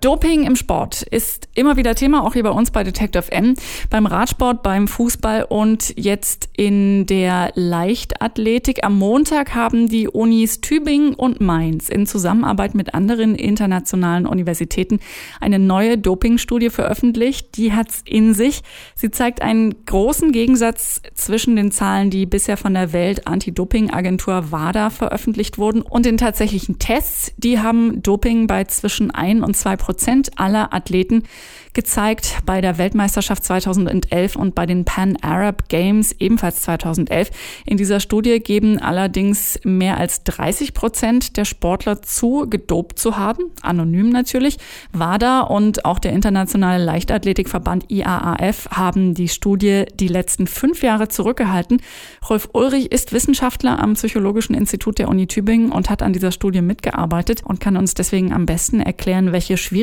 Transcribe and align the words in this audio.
Doping 0.00 0.44
im 0.44 0.56
Sport 0.56 1.02
ist 1.02 1.48
immer 1.54 1.76
wieder 1.76 1.94
Thema, 1.94 2.24
auch 2.24 2.32
hier 2.32 2.42
bei 2.42 2.50
uns 2.50 2.70
bei 2.70 2.82
Detective 2.84 3.30
M. 3.32 3.54
Beim 3.90 4.06
Radsport, 4.06 4.62
beim 4.62 4.88
Fußball 4.88 5.44
und 5.46 5.92
jetzt 5.98 6.48
in 6.56 7.04
der 7.04 7.52
Leichtathletik. 7.54 8.82
Am 8.82 8.96
Montag 8.96 9.54
haben 9.54 9.90
die 9.90 10.08
Unis 10.08 10.62
Tübingen 10.62 11.12
und 11.14 11.42
Mainz 11.42 11.90
in 11.90 12.06
Zusammenarbeit 12.06 12.74
mit 12.74 12.94
anderen 12.94 13.34
internationalen 13.34 14.24
Universitäten 14.26 15.00
eine 15.38 15.58
neue 15.58 15.98
Dopingstudie 15.98 16.70
veröffentlicht. 16.70 17.58
Die 17.58 17.74
hat's 17.74 18.02
in 18.06 18.32
sich. 18.32 18.62
Sie 18.94 19.10
zeigt 19.10 19.42
einen 19.42 19.84
großen 19.84 20.32
Gegensatz 20.32 21.02
zwischen 21.12 21.56
den 21.56 21.72
Zahlen, 21.72 22.08
die 22.08 22.24
bisher 22.24 22.56
von 22.56 22.72
der 22.72 22.94
Welt-Anti-Doping-Agentur 22.94 24.50
WADA 24.50 24.88
veröffentlicht 24.88 25.58
wurden 25.58 25.82
und 25.82 26.06
den 26.06 26.16
tatsächlichen 26.16 26.78
Tests. 26.78 27.32
Die 27.36 27.58
haben 27.58 28.02
Doping 28.02 28.46
bei 28.46 28.64
zwischen 28.64 29.10
ein 29.10 29.42
und 29.42 29.58
zwei 29.58 29.76
Prozent 29.76 29.89
aller 30.36 30.72
Athleten 30.72 31.24
gezeigt 31.72 32.38
bei 32.46 32.60
der 32.60 32.78
Weltmeisterschaft 32.78 33.44
2011 33.44 34.36
und 34.36 34.54
bei 34.54 34.66
den 34.66 34.84
Pan 34.84 35.16
Arab 35.20 35.68
Games 35.68 36.14
ebenfalls 36.18 36.62
2011. 36.62 37.30
In 37.64 37.76
dieser 37.76 38.00
Studie 38.00 38.40
geben 38.40 38.78
allerdings 38.78 39.60
mehr 39.62 39.98
als 39.98 40.24
30 40.24 40.74
Prozent 40.74 41.36
der 41.36 41.44
Sportler 41.44 42.02
zu, 42.02 42.46
gedopt 42.48 42.98
zu 42.98 43.16
haben, 43.16 43.44
anonym 43.62 44.10
natürlich. 44.10 44.58
WADA 44.92 45.42
und 45.42 45.84
auch 45.84 45.98
der 45.98 46.12
internationale 46.12 46.84
Leichtathletikverband 46.84 47.90
IAAF 47.90 48.68
haben 48.70 49.14
die 49.14 49.28
Studie 49.28 49.84
die 49.94 50.08
letzten 50.08 50.46
fünf 50.46 50.82
Jahre 50.82 51.08
zurückgehalten. 51.08 51.80
Rolf 52.28 52.48
Ulrich 52.52 52.90
ist 52.90 53.12
Wissenschaftler 53.12 53.78
am 53.78 53.94
Psychologischen 53.94 54.54
Institut 54.54 54.98
der 54.98 55.08
Uni 55.08 55.26
Tübingen 55.26 55.70
und 55.70 55.88
hat 55.88 56.02
an 56.02 56.12
dieser 56.12 56.32
Studie 56.32 56.62
mitgearbeitet 56.62 57.42
und 57.44 57.60
kann 57.60 57.76
uns 57.76 57.94
deswegen 57.94 58.32
am 58.32 58.46
besten 58.46 58.80
erklären, 58.80 59.32
welche 59.32 59.56
Schwierigkeiten 59.56 59.79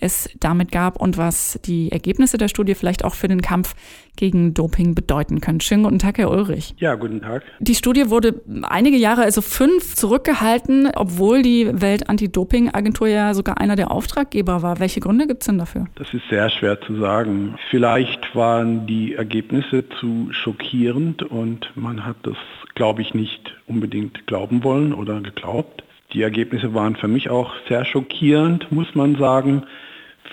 es 0.00 0.30
damit 0.40 0.72
gab 0.72 1.00
und 1.00 1.18
was 1.18 1.58
die 1.64 1.92
Ergebnisse 1.92 2.38
der 2.38 2.48
Studie 2.48 2.74
vielleicht 2.74 3.04
auch 3.04 3.14
für 3.14 3.28
den 3.28 3.42
Kampf 3.42 3.74
gegen 4.16 4.54
Doping 4.54 4.94
bedeuten 4.94 5.40
können. 5.40 5.60
Schönen 5.60 5.84
guten 5.84 5.98
Tag, 5.98 6.18
Herr 6.18 6.30
Ulrich. 6.30 6.74
Ja, 6.78 6.94
guten 6.94 7.20
Tag. 7.20 7.42
Die 7.60 7.74
Studie 7.74 8.08
wurde 8.10 8.40
einige 8.62 8.96
Jahre, 8.96 9.22
also 9.22 9.42
fünf, 9.42 9.94
zurückgehalten, 9.94 10.90
obwohl 10.94 11.42
die 11.42 11.68
Welt-Anti-Doping-Agentur 11.72 13.08
ja 13.08 13.34
sogar 13.34 13.58
einer 13.58 13.76
der 13.76 13.90
Auftraggeber 13.90 14.62
war. 14.62 14.80
Welche 14.80 15.00
Gründe 15.00 15.26
gibt 15.26 15.42
es 15.42 15.46
denn 15.46 15.58
dafür? 15.58 15.86
Das 15.96 16.12
ist 16.14 16.22
sehr 16.30 16.48
schwer 16.50 16.80
zu 16.80 16.96
sagen. 16.98 17.56
Vielleicht 17.70 18.34
waren 18.34 18.86
die 18.86 19.14
Ergebnisse 19.14 19.84
zu 20.00 20.28
schockierend 20.30 21.22
und 21.22 21.70
man 21.74 22.04
hat 22.04 22.16
das, 22.22 22.36
glaube 22.74 23.02
ich, 23.02 23.14
nicht 23.14 23.54
unbedingt 23.66 24.26
glauben 24.26 24.64
wollen 24.64 24.94
oder 24.94 25.20
geglaubt. 25.20 25.82
Die 26.16 26.22
Ergebnisse 26.22 26.72
waren 26.72 26.96
für 26.96 27.08
mich 27.08 27.28
auch 27.28 27.52
sehr 27.68 27.84
schockierend, 27.84 28.72
muss 28.72 28.94
man 28.94 29.16
sagen. 29.16 29.64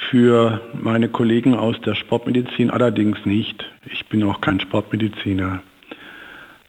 Für 0.09 0.62
meine 0.81 1.09
Kollegen 1.09 1.56
aus 1.56 1.75
der 1.81 1.94
Sportmedizin 1.94 2.72
allerdings 2.72 3.17
nicht. 3.25 3.66
Ich 3.92 4.06
bin 4.06 4.23
auch 4.23 4.40
kein 4.40 4.62
Sportmediziner. 4.62 5.62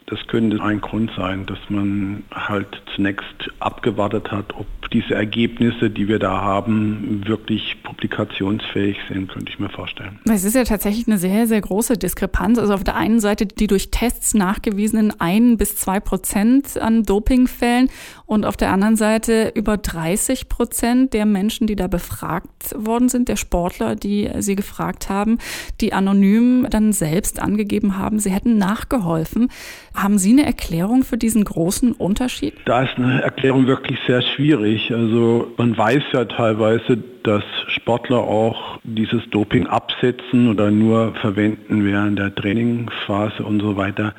Das 0.07 0.19
könnte 0.27 0.61
ein 0.61 0.81
Grund 0.81 1.13
sein, 1.17 1.47
dass 1.47 1.61
man 1.69 2.25
halt 2.33 2.83
zunächst 2.97 3.53
abgewartet 3.61 4.33
hat, 4.33 4.53
ob 4.57 4.67
diese 4.95 5.15
Ergebnisse, 5.15 5.91
die 5.91 6.07
wir 6.07 6.21
da 6.21 6.41
haben, 6.41 7.23
wirklich 7.27 7.83
publikationsfähig 7.83 8.97
sind, 9.09 9.29
könnte 9.29 9.51
ich 9.51 9.59
mir 9.59 9.69
vorstellen. 9.69 10.21
Es 10.31 10.45
ist 10.45 10.55
ja 10.55 10.63
tatsächlich 10.63 11.09
eine 11.09 11.19
sehr, 11.19 11.49
sehr 11.49 11.61
große 11.61 11.99
Diskrepanz. 11.99 12.59
Also 12.59 12.73
auf 12.75 12.85
der 12.85 12.95
einen 12.95 13.19
Seite 13.19 13.45
die 13.45 13.67
durch 13.67 13.91
Tests 13.91 14.35
nachgewiesenen 14.35 15.13
ein 15.19 15.57
bis 15.57 15.77
zwei 15.77 15.99
Prozent 15.99 16.79
an 16.79 17.03
Dopingfällen 17.03 17.91
und 18.27 18.47
auf 18.47 18.57
der 18.57 18.71
anderen 18.71 18.95
Seite 18.97 19.53
über 19.55 19.77
30 19.77 20.49
Prozent 20.49 21.13
der 21.13 21.27
Menschen, 21.27 21.67
die 21.67 21.77
da 21.77 21.89
befragt 21.89 22.75
worden 22.77 23.09
sind, 23.09 23.29
der 23.29 23.37
Sportler, 23.37 23.97
die 23.97 24.31
sie 24.39 24.55
gefragt 24.55 25.11
haben, 25.11 25.39
die 25.81 25.93
anonym 25.93 26.69
dann 26.71 26.93
selbst 26.93 27.41
angegeben 27.41 27.99
haben, 27.99 28.21
sie 28.21 28.31
hätten 28.31 28.59
nachgeholfen. 28.59 29.49
Haben 29.95 30.19
Sie 30.19 30.33
eine 30.33 30.45
Erklärung 30.45 31.03
für 31.03 31.19
diesen 31.19 31.45
großen 31.45 31.93
Unterschied? 31.93 32.55
Da 32.65 32.83
ist 32.83 32.97
eine 32.97 33.23
Erklärung 33.23 33.67
wirklich 33.67 33.99
sehr 34.07 34.23
schwierig. 34.23 34.84
Also 34.93 35.53
man 35.57 35.77
weiß 35.77 36.03
ja 36.13 36.25
teilweise, 36.25 36.99
dass 37.23 37.45
Sportler 37.69 38.19
auch 38.19 38.79
dieses 38.83 39.23
Doping 39.31 39.67
absetzen 39.67 40.49
oder 40.49 40.71
nur 40.71 41.15
verwenden 41.15 41.85
während 41.85 42.19
der 42.19 42.35
Trainingsphase 42.35 43.43
und 43.43 43.61
so 43.61 43.77
weiter. 43.77 44.15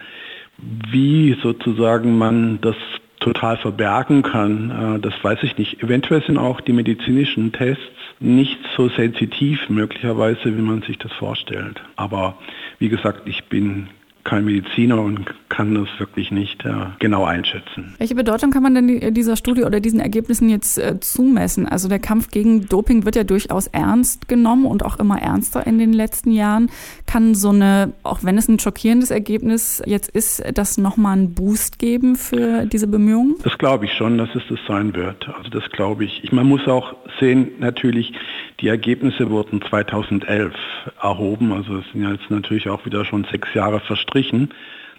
Wie 0.57 1.37
sozusagen 1.41 2.17
man 2.17 2.59
das 2.61 2.75
total 3.19 3.57
verbergen 3.57 4.21
kann, 4.21 4.95
äh, 4.95 4.99
das 4.99 5.13
weiß 5.21 5.39
ich 5.43 5.57
nicht. 5.57 5.81
Eventuell 5.81 6.23
sind 6.23 6.37
auch 6.37 6.61
die 6.61 6.73
medizinischen 6.73 7.51
Tests 7.51 7.81
nicht 8.19 8.59
so 8.77 8.87
sensitiv 8.89 9.69
möglicherweise, 9.69 10.57
wie 10.57 10.61
man 10.61 10.81
sich 10.83 10.97
das 10.97 11.11
vorstellt. 11.13 11.81
Aber 11.95 12.37
wie 12.79 12.89
gesagt, 12.89 13.27
ich 13.27 13.45
bin 13.45 13.87
kein 14.25 14.43
Mediziner 14.43 15.01
und 15.01 15.23
kann 15.49 15.73
das 15.75 15.87
wirklich 15.99 16.31
nicht 16.31 16.65
äh, 16.65 16.73
genau 16.99 17.23
einschätzen. 17.23 17.93
Welche 17.99 18.15
Bedeutung 18.15 18.51
kann 18.51 18.63
man 18.63 18.73
denn 18.75 19.13
dieser 19.13 19.37
Studie 19.37 19.63
oder 19.63 19.79
diesen 19.79 19.99
Ergebnissen 19.99 20.49
jetzt 20.49 20.77
äh, 20.77 20.99
zumessen? 20.99 21.67
Also 21.67 21.87
der 21.87 21.99
Kampf 21.99 22.29
gegen 22.31 22.67
Doping 22.67 23.05
wird 23.05 23.15
ja 23.15 23.23
durchaus 23.23 23.67
ernst 23.67 24.27
genommen 24.27 24.65
und 24.65 24.83
auch 24.83 24.99
immer 24.99 25.21
ernster 25.21 25.65
in 25.65 25.77
den 25.77 25.93
letzten 25.93 26.31
Jahren. 26.31 26.69
Kann 27.05 27.35
so 27.35 27.49
eine, 27.49 27.93
auch 28.03 28.23
wenn 28.23 28.37
es 28.37 28.49
ein 28.49 28.59
schockierendes 28.59 29.11
Ergebnis 29.11 29.81
jetzt 29.85 30.09
ist, 30.09 30.43
das 30.53 30.77
nochmal 30.77 31.13
einen 31.13 31.35
Boost 31.35 31.77
geben 31.79 32.15
für 32.15 32.65
diese 32.65 32.87
Bemühungen? 32.87 33.35
Das 33.43 33.57
glaube 33.59 33.85
ich 33.85 33.93
schon, 33.93 34.17
dass 34.17 34.29
es 34.33 34.43
das 34.49 34.59
sein 34.67 34.95
wird. 34.95 35.29
Also 35.37 35.49
das 35.51 35.69
glaube 35.69 36.03
ich. 36.03 36.23
ich. 36.23 36.31
Man 36.31 36.47
muss 36.47 36.67
auch 36.67 36.95
sehen, 37.19 37.51
natürlich, 37.59 38.11
die 38.59 38.67
Ergebnisse 38.67 39.29
wurden 39.29 39.61
2011 39.61 40.53
erhoben. 41.01 41.51
Also 41.51 41.77
es 41.77 41.85
sind 41.91 42.01
ja 42.01 42.11
jetzt 42.11 42.29
natürlich 42.29 42.67
auch 42.69 42.85
wieder 42.85 43.05
schon 43.05 43.25
sechs 43.31 43.53
Jahre 43.53 43.81
verstrichen. 44.15 44.49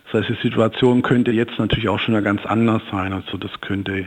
Das 0.04 0.22
heißt, 0.22 0.38
die 0.38 0.49
Situation 0.49 1.03
könnte 1.03 1.32
jetzt 1.32 1.59
natürlich 1.59 1.88
auch 1.88 1.99
schon 1.99 2.22
ganz 2.22 2.44
anders 2.47 2.82
sein. 2.91 3.12
Also 3.12 3.38
das 3.38 3.50
könnte 3.60 4.06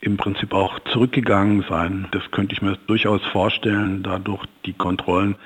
im 0.00 0.16
Prinzip 0.16 0.52
auch 0.52 0.78
zurückgegangen 0.92 1.64
sein. 1.68 2.06
Das 2.12 2.22
könnte 2.30 2.54
ich 2.54 2.62
mir 2.62 2.76
durchaus 2.86 3.22
vorstellen, 3.32 4.02
dadurch 4.02 4.44
die 4.66 4.72
Kontrollen 4.72 5.36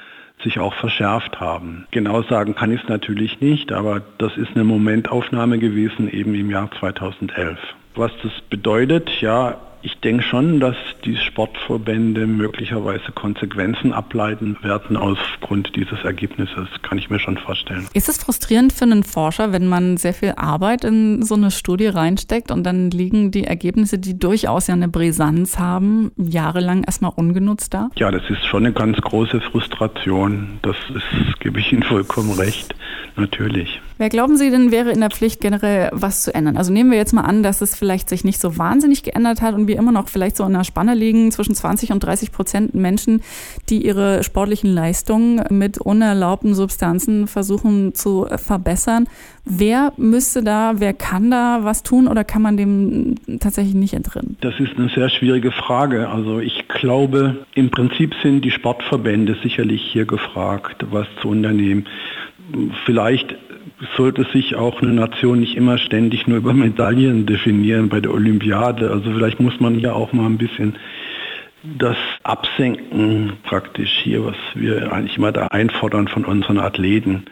sich 0.42 0.58
auch 0.58 0.74
verschärft 0.74 1.40
haben. 1.40 1.86
Genau 1.92 2.22
sagen 2.22 2.54
kann 2.54 2.70
ich 2.70 2.82
es 2.82 2.88
natürlich 2.88 3.40
nicht, 3.40 3.72
aber 3.72 4.02
das 4.18 4.36
ist 4.36 4.50
eine 4.54 4.64
Momentaufnahme 4.64 5.58
gewesen 5.58 6.12
eben 6.12 6.34
im 6.34 6.50
Jahr 6.50 6.70
2011. 6.78 7.58
Was 7.94 8.12
das 8.22 8.32
bedeutet, 8.50 9.10
ja, 9.22 9.58
ich 9.86 10.00
denke 10.00 10.24
schon, 10.24 10.58
dass 10.58 10.74
die 11.04 11.16
Sportverbände 11.16 12.26
möglicherweise 12.26 13.12
Konsequenzen 13.12 13.92
ableiten 13.92 14.56
werden 14.60 14.96
aufgrund 14.96 15.76
dieses 15.76 16.02
Ergebnisses. 16.02 16.66
Kann 16.82 16.98
ich 16.98 17.08
mir 17.08 17.20
schon 17.20 17.38
vorstellen. 17.38 17.86
Ist 17.94 18.08
es 18.08 18.18
frustrierend 18.18 18.72
für 18.72 18.82
einen 18.82 19.04
Forscher, 19.04 19.52
wenn 19.52 19.68
man 19.68 19.96
sehr 19.96 20.12
viel 20.12 20.34
Arbeit 20.36 20.82
in 20.82 21.22
so 21.22 21.36
eine 21.36 21.52
Studie 21.52 21.86
reinsteckt 21.86 22.50
und 22.50 22.64
dann 22.64 22.90
liegen 22.90 23.30
die 23.30 23.44
Ergebnisse, 23.44 24.00
die 24.00 24.18
durchaus 24.18 24.66
ja 24.66 24.74
eine 24.74 24.88
Brisanz 24.88 25.56
haben, 25.56 26.10
jahrelang 26.16 26.82
erstmal 26.82 27.12
ungenutzt 27.14 27.72
da? 27.72 27.90
Ja, 27.94 28.10
das 28.10 28.28
ist 28.28 28.44
schon 28.44 28.66
eine 28.66 28.74
ganz 28.74 29.00
große 29.00 29.40
Frustration. 29.40 30.58
Das 30.62 30.76
ist, 30.92 31.38
gebe 31.40 31.60
ich 31.60 31.72
Ihnen 31.72 31.84
vollkommen 31.84 32.32
recht. 32.32 32.74
Natürlich. 33.16 33.80
Wer 33.98 34.10
glauben 34.10 34.36
Sie 34.36 34.50
denn 34.50 34.70
wäre 34.70 34.90
in 34.90 35.00
der 35.00 35.10
Pflicht 35.10 35.40
generell 35.40 35.88
was 35.92 36.22
zu 36.22 36.34
ändern? 36.34 36.58
Also 36.58 36.70
nehmen 36.70 36.90
wir 36.90 36.98
jetzt 36.98 37.14
mal 37.14 37.22
an, 37.22 37.42
dass 37.42 37.62
es 37.62 37.74
vielleicht 37.74 38.10
sich 38.10 38.24
nicht 38.24 38.40
so 38.40 38.58
wahnsinnig 38.58 39.02
geändert 39.02 39.40
hat 39.40 39.54
und 39.54 39.68
wir 39.68 39.78
immer 39.78 39.92
noch 39.92 40.08
vielleicht 40.08 40.36
so 40.36 40.44
in 40.44 40.54
einer 40.54 40.64
Spanne 40.64 40.94
liegen 40.94 41.32
zwischen 41.32 41.54
20 41.54 41.92
und 41.92 42.00
30 42.00 42.30
Prozent 42.30 42.74
Menschen, 42.74 43.22
die 43.70 43.86
ihre 43.86 44.22
sportlichen 44.22 44.72
Leistungen 44.72 45.42
mit 45.50 45.78
unerlaubten 45.78 46.54
Substanzen 46.54 47.26
versuchen 47.26 47.94
zu 47.94 48.26
verbessern. 48.36 49.08
Wer 49.46 49.92
müsste 49.96 50.42
da, 50.42 50.74
wer 50.78 50.92
kann 50.92 51.30
da 51.30 51.60
was 51.62 51.82
tun 51.84 52.08
oder 52.08 52.24
kann 52.24 52.42
man 52.42 52.56
dem 52.56 53.14
tatsächlich 53.38 53.76
nicht 53.76 53.94
entrinnen? 53.94 54.36
Das 54.40 54.58
ist 54.58 54.76
eine 54.76 54.88
sehr 54.88 55.08
schwierige 55.08 55.52
Frage. 55.52 56.08
Also 56.08 56.40
ich 56.40 56.66
glaube, 56.68 57.46
im 57.54 57.70
Prinzip 57.70 58.14
sind 58.22 58.44
die 58.44 58.50
Sportverbände 58.50 59.36
sicherlich 59.42 59.82
hier 59.82 60.04
gefragt, 60.04 60.84
was 60.90 61.06
zu 61.22 61.28
unternehmen. 61.28 61.86
Vielleicht 62.84 63.05
sollte 63.96 64.24
sich 64.32 64.54
auch 64.54 64.80
eine 64.80 64.92
Nation 64.92 65.40
nicht 65.40 65.56
immer 65.56 65.78
ständig 65.78 66.26
nur 66.26 66.38
über 66.38 66.52
Medaillen 66.52 67.26
definieren 67.26 67.88
bei 67.88 68.00
der 68.00 68.12
Olympiade. 68.12 68.90
Also 68.90 69.12
vielleicht 69.12 69.40
muss 69.40 69.60
man 69.60 69.78
ja 69.78 69.92
auch 69.92 70.12
mal 70.12 70.26
ein 70.26 70.38
bisschen 70.38 70.76
das 71.78 71.96
Absenken 72.22 73.32
praktisch 73.42 73.90
hier, 74.02 74.24
was 74.24 74.36
wir 74.54 74.92
eigentlich 74.92 75.16
immer 75.16 75.32
da 75.32 75.48
einfordern 75.48 76.08
von 76.08 76.24
unseren 76.24 76.58
Athleten. 76.58 77.24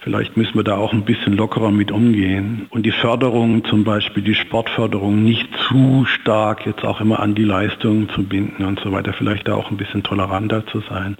Vielleicht 0.00 0.36
müssen 0.36 0.54
wir 0.54 0.62
da 0.62 0.76
auch 0.76 0.92
ein 0.92 1.04
bisschen 1.04 1.36
lockerer 1.36 1.70
mit 1.70 1.90
umgehen 1.90 2.66
und 2.70 2.86
die 2.86 2.92
Förderung, 2.92 3.64
zum 3.64 3.84
Beispiel 3.84 4.22
die 4.22 4.34
Sportförderung, 4.34 5.24
nicht 5.24 5.48
zu 5.66 6.06
stark 6.06 6.66
jetzt 6.66 6.84
auch 6.84 7.00
immer 7.00 7.20
an 7.20 7.34
die 7.34 7.44
Leistungen 7.44 8.08
zu 8.10 8.22
binden 8.22 8.64
und 8.64 8.78
so 8.80 8.92
weiter. 8.92 9.12
Vielleicht 9.12 9.48
da 9.48 9.54
auch 9.54 9.70
ein 9.70 9.76
bisschen 9.76 10.04
toleranter 10.04 10.66
zu 10.66 10.80
sein. 10.88 11.16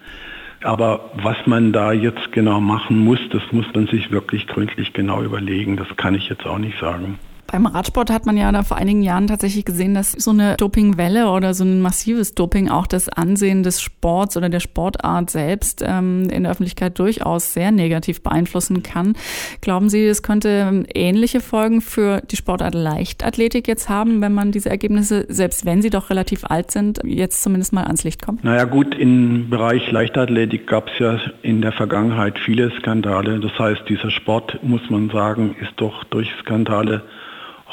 Aber 0.63 1.11
was 1.15 1.37
man 1.47 1.73
da 1.73 1.93
jetzt 1.93 2.33
genau 2.33 2.61
machen 2.61 2.99
muss, 2.99 3.21
das 3.31 3.43
muss 3.53 3.67
man 3.75 3.87
sich 3.87 4.11
wirklich 4.11 4.47
gründlich 4.47 4.93
genau 4.93 5.23
überlegen. 5.23 5.77
Das 5.77 5.89
kann 5.97 6.15
ich 6.15 6.29
jetzt 6.29 6.47
auch 6.47 6.59
nicht 6.59 6.79
sagen. 6.79 7.19
Beim 7.51 7.65
Radsport 7.65 8.11
hat 8.11 8.27
man 8.27 8.37
ja 8.37 8.53
da 8.53 8.63
vor 8.63 8.77
einigen 8.77 9.03
Jahren 9.03 9.27
tatsächlich 9.27 9.65
gesehen, 9.65 9.95
dass 9.95 10.13
so 10.13 10.33
eine 10.33 10.57
Dopingwelle 10.59 11.31
oder 11.31 11.55
so 11.55 11.65
ein 11.65 11.81
massives 11.81 12.35
Doping 12.35 12.69
auch 12.69 12.87
das 12.87 13.09
Ansehen 13.09 13.63
des 13.63 13.81
Sports 13.81 14.37
oder 14.37 14.51
der 14.51 14.61
Sportart 14.61 15.31
selbst 15.31 15.83
ähm, 15.85 16.29
in 16.29 16.43
der 16.43 16.53
Öffentlichkeit 16.53 16.99
durchaus 16.99 17.55
sehr 17.55 17.73
negativ 17.73 18.23
beeinflussen 18.23 18.83
kann. 18.83 19.15
Glauben 19.63 19.89
Sie, 19.89 20.05
es 20.05 20.23
könnte 20.23 20.85
ähnliche 20.95 21.41
Folgen 21.41 21.81
für 21.81 22.21
die 22.21 22.37
Sportart 22.37 22.75
Leichtathletik 22.75 23.67
jetzt 23.67 23.89
haben, 23.89 24.21
wenn 24.21 24.35
man 24.35 24.53
diese 24.53 24.69
Ergebnisse, 24.69 25.25
selbst 25.31 25.65
wenn 25.65 25.81
sie 25.81 25.89
doch 25.89 26.11
relativ 26.11 26.45
alt 26.45 26.71
sind, 26.71 27.01
jetzt 27.03 27.43
zumindest 27.43 27.73
mal 27.73 27.85
ans 27.85 28.05
Licht 28.05 28.21
kommt? 28.21 28.45
Naja 28.45 28.65
gut, 28.65 28.95
im 28.95 29.49
Bereich 29.49 29.91
Leichtathletik 29.91 30.67
gab 30.67 30.91
es 30.91 30.99
ja 30.99 31.19
in 31.41 31.63
der 31.63 31.73
Vergangenheit 31.73 32.39
viele 32.39 32.71
Skandale. 32.79 33.41
Das 33.41 33.59
heißt, 33.59 33.89
dieser 33.89 34.11
Sport, 34.11 34.59
muss 34.63 34.91
man 34.91 35.09
sagen, 35.09 35.57
ist 35.63 35.73
doch 35.77 36.05
durch 36.05 36.31
Skandale 36.43 37.03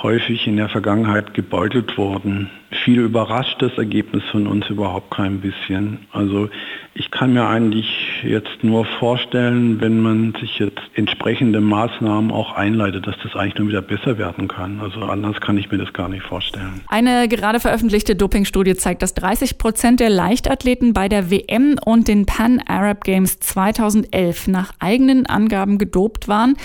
häufig 0.06 0.46
in 0.46 0.58
der 0.58 0.70
Vergangenheit 0.70 1.34
gebeutelt 1.34 1.98
worden. 1.98 2.52
Viel 2.84 3.00
überrascht 3.00 3.60
das 3.60 3.72
Ergebnis 3.76 4.24
von 4.32 4.46
uns 4.46 4.70
überhaupt 4.70 5.10
kein 5.10 5.42
bisschen. 5.42 6.06
Also 6.12 6.50
ich 6.94 7.10
kann 7.10 7.34
mir 7.34 7.48
eigentlich 7.48 7.88
jetzt 8.24 8.64
nur 8.64 8.86
vorstellen, 8.86 9.82
wenn 9.82 10.02
man 10.02 10.36
sich 10.40 10.60
jetzt 10.60 10.82
entsprechende 10.94 11.60
Maßnahmen 11.60 12.30
auch 12.30 12.54
einleitet, 12.54 13.08
dass 13.08 13.16
das 13.24 13.36
eigentlich 13.36 13.58
nur 13.58 13.70
wieder 13.70 13.82
besser 13.82 14.20
werden 14.20 14.48
kann. 14.48 14.80
Also 14.80 15.02
anders 15.02 15.42
kann 15.42 15.58
ich 15.58 15.72
mir 15.72 15.80
das 15.80 15.92
gar 15.94 16.08
nicht 16.08 16.24
vorstellen. 16.24 16.82
Eine 16.88 17.28
gerade 17.28 17.60
veröffentlichte 17.60 18.16
Dopingstudie 18.16 18.76
zeigt, 18.76 19.02
dass 19.02 19.16
30 19.16 19.58
Prozent 19.58 20.00
der 20.00 20.12
Leichtathleten 20.12 20.94
bei 20.94 21.10
der 21.10 21.32
WM 21.32 21.78
und 21.84 22.08
den 22.08 22.28
Pan 22.28 22.62
Arab 22.68 23.04
Games 23.06 23.40
2011 23.40 24.50
nach 24.50 24.72
eigenen 24.80 25.26
Angaben 25.26 25.80
gedopt 25.80 26.28
waren. 26.28 26.58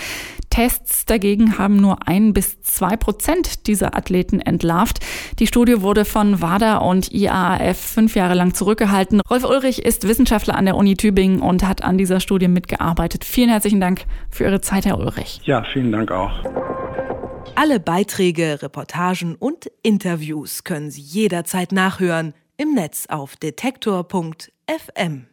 Tests 0.51 1.05
dagegen 1.05 1.57
haben 1.57 1.77
nur 1.77 2.07
ein 2.07 2.33
bis 2.33 2.61
zwei 2.61 2.95
Prozent 2.95 3.65
dieser 3.65 3.97
Athleten 3.97 4.39
entlarvt. 4.39 4.99
Die 5.39 5.47
Studie 5.47 5.81
wurde 5.81 6.05
von 6.05 6.41
WADA 6.41 6.77
und 6.77 7.11
IAAF 7.11 7.77
fünf 7.77 8.15
Jahre 8.15 8.35
lang 8.35 8.53
zurückgehalten. 8.53 9.21
Rolf 9.21 9.43
Ulrich 9.43 9.83
ist 9.83 10.07
Wissenschaftler 10.07 10.55
an 10.55 10.65
der 10.65 10.75
Uni 10.75 10.95
Tübingen 10.95 11.41
und 11.41 11.67
hat 11.67 11.83
an 11.83 11.97
dieser 11.97 12.19
Studie 12.19 12.47
mitgearbeitet. 12.47 13.25
Vielen 13.25 13.49
herzlichen 13.49 13.81
Dank 13.81 14.05
für 14.29 14.43
Ihre 14.43 14.61
Zeit, 14.61 14.85
Herr 14.85 14.99
Ulrich. 14.99 15.41
Ja, 15.45 15.63
vielen 15.73 15.91
Dank 15.91 16.11
auch. 16.11 16.31
Alle 17.55 17.79
Beiträge, 17.79 18.59
Reportagen 18.61 19.35
und 19.35 19.71
Interviews 19.81 20.63
können 20.63 20.91
Sie 20.91 21.01
jederzeit 21.01 21.71
nachhören 21.71 22.33
im 22.57 22.73
Netz 22.73 23.07
auf 23.07 23.35
detektor.fm. 23.37 25.30